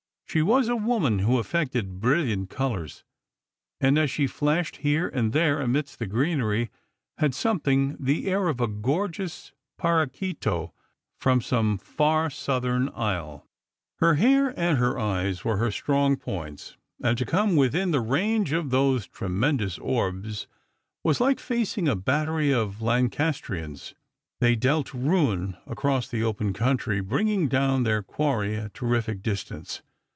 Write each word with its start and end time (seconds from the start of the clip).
She 0.25 0.41
was 0.41 0.69
a 0.69 0.77
woman 0.77 1.19
who 1.19 1.39
affected 1.39 1.99
brilliant 1.99 2.49
colours, 2.49 3.03
and 3.81 3.97
as 3.99 4.09
she 4.09 4.27
flashed 4.27 4.77
here 4.77 5.09
and 5.09 5.33
there 5.33 5.59
amidst 5.59 5.99
the 5.99 6.05
greenery, 6.07 6.69
had 7.17 7.35
something 7.35 7.97
the 7.99 8.27
air 8.27 8.47
of 8.47 8.61
a 8.61 8.67
gorgeous 8.69 9.51
paraquito 9.77 10.71
from 11.19 11.41
some 11.41 11.77
fax 11.77 12.35
Bouthern 12.47 12.89
isle. 12.95 13.45
Strangers 13.97 13.99
and 13.99 13.99
Pilgrimg, 13.99 13.99
167 13.99 14.07
Her 14.07 14.13
hair 14.13 14.53
and 14.55 14.77
her 14.77 14.97
eyes 14.97 15.43
were 15.43 15.57
her 15.57 15.69
strong 15.69 16.15
points, 16.15 16.77
and 17.03 17.17
to 17.17 17.25
come 17.25 17.57
within 17.57 17.91
the 17.91 17.99
range 17.99 18.53
of 18.53 18.69
those 18.69 19.07
tremendous 19.09 19.77
orbs 19.79 20.47
was 21.03 21.19
like 21.19 21.41
facing 21.41 21.89
a 21.89 21.95
battery 21.97 22.53
of 22.53 22.81
Lancastrians. 22.81 23.95
They 24.39 24.55
dealt 24.55 24.93
ruin 24.93 25.57
across 25.67 26.07
the 26.07 26.23
open 26.23 26.53
country, 26.53 27.01
bringing 27.01 27.49
down 27.49 27.83
their 27.83 28.01
quarry 28.01 28.55
at 28.55 28.73
terrific 28.73 29.21
distance. 29.21 29.81